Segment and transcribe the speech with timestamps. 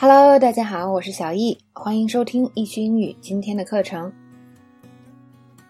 [0.00, 4.12] Hello，大家好，我是小易，欢迎收听易趣英语今天的课程。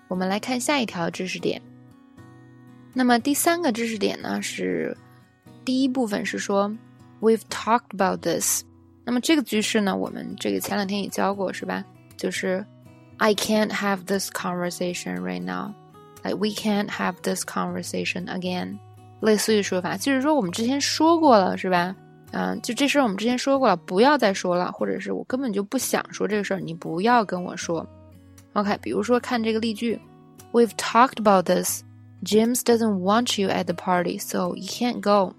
[0.06, 1.58] 我们来看下一条知识点。
[2.93, 4.95] 那么第三个知识点呢是
[5.64, 6.71] 第一部分是说
[7.22, 8.64] We've talked about this。
[9.02, 11.82] 那么这个句式呢，我们这个前两天也教过是吧？
[12.18, 12.62] 就是
[13.16, 15.72] I can't have this conversation right now。
[16.22, 18.76] Like we can't have this conversation again。
[19.20, 21.96] 类似于说法，就是说我们之前说过了是吧？
[22.30, 27.86] 嗯，就这事儿我们之前说过了，不要再说了，或者是我根本就不想说这个事儿，你不要跟我说。
[28.52, 29.98] OK，比如说看这个例句
[30.52, 31.83] ，We've talked about this.
[32.22, 35.34] James doesn't want you at the party, so you can't go.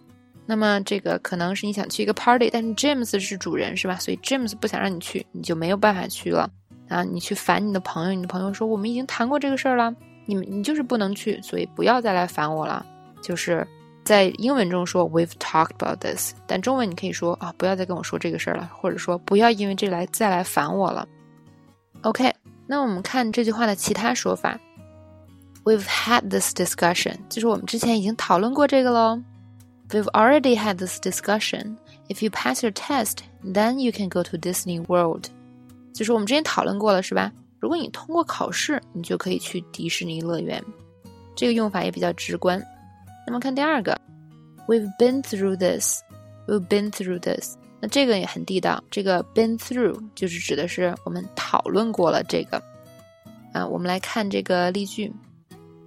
[0.45, 3.97] 那么这个可能是你想去一个 party，但是 James 是主人是吧？
[3.97, 6.49] 所以 James 不想让你去，你就没有办法去了
[6.88, 7.03] 啊！
[7.03, 9.94] 你去烦你的朋友，你的朋友说我们已经谈过这个事儿了，
[10.25, 12.83] 你们你就是不能去，所以不要再来烦我了，
[13.21, 13.67] 就是。
[14.09, 21.08] 在英文中说 "We've talked about this"，但中文你可以说啊，不要再跟我说这个事儿了，或者说不要因为这来再来烦我了。
[22.02, 22.33] OK，
[22.66, 24.59] 那我们看这句话的其他说法
[25.64, 29.22] ，"We've had this discussion"，就是我们之前已经讨论过这个喽。
[29.92, 31.76] "We've already had this discussion.
[32.08, 35.26] If you pass your test, then you can go to Disney World."
[35.94, 37.31] 就是我们之前讨论过了，是吧？
[37.59, 40.64] 如果你通过考试，你就可以去迪士尼乐园。
[41.36, 42.59] 这个用法也比较直观。
[43.28, 43.98] 那么看第二个
[44.69, 46.00] ，We've been through this.
[46.47, 47.56] We've been through this.
[47.80, 52.62] 那这个也很地道，这个 been through 就是指的是我们讨论过了这个。
[53.53, 55.12] 啊，我们来看这个例句：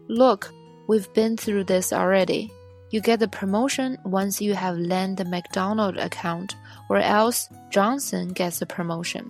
[0.07, 0.47] Look,
[0.87, 2.49] we've been through this already.
[2.89, 6.51] You get the promotion once you have land the McDonald account,
[6.87, 9.25] or else Johnson gets the promotion.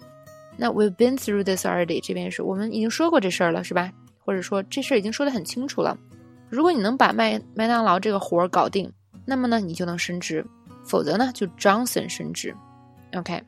[0.58, 3.91] 那 we've been through this already 这边是我们已经说过这事儿了，是吧？
[4.23, 5.97] 或者说这事儿已经说得很清楚了。
[6.50, 8.91] 如果你能把麦麦当劳这个活儿搞定，
[9.25, 10.42] 那么呢，你就能升职；
[10.84, 12.55] 否则呢，就 Johnson 升职。
[13.15, 13.42] OK，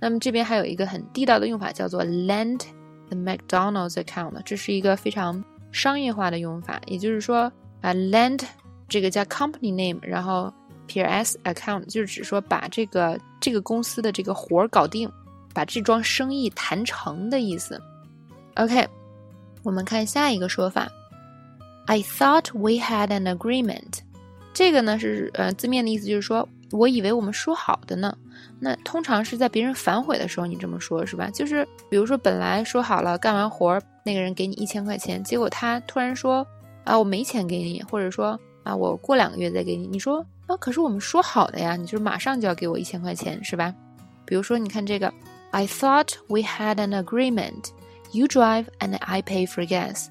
[0.00, 2.60] 那么这边还有一个很地道的用法，叫做 lend
[3.08, 6.80] the McDonald's account，这是一个非常商业化的用法。
[6.86, 8.42] 也就是说啊，lend
[8.88, 10.52] 这个叫 company name，然后
[10.86, 15.10] PS account 就是指说把这个这个公司的这个活儿搞定，
[15.54, 17.80] 把这桩生意谈成的意思。
[18.56, 18.86] OK，
[19.62, 20.88] 我们看下一个说法。
[21.86, 23.98] I thought we had an agreement。
[24.54, 28.16] 这个呢是呃字面的意思就是说，我以为我们说好的呢。
[28.60, 31.28] 那通常是在别人反悔的时候，你这么说，是吧？
[31.30, 36.46] 就是比如说本来说好了干完活儿那个人给你一千块钱，结果他突然说
[36.84, 39.88] 啊我没钱给你，或者说啊我过两个月再给你。
[39.88, 43.74] 你说啊可是我们说好的呀，你就是马上就要给我一千块钱，是吧？
[44.24, 45.12] 比如说你看这个
[45.50, 47.70] ，I thought we had an agreement.
[48.12, 50.06] You drive and I pay for gas。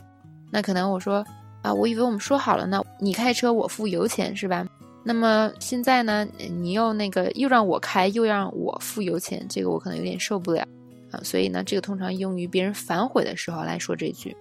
[0.52, 1.26] 那可能我说。
[1.64, 4.64] 啊，我以为我们说好了呢，你开车我付油钱是吧？
[5.04, 6.28] 那么现在呢，
[6.60, 10.62] 你又那个又让我开，又让我付油钱，这个我可能有点受不了
[11.12, 11.20] 啊。
[11.24, 14.36] 所以呢，这个通常用于别人反悔的时候来说这句。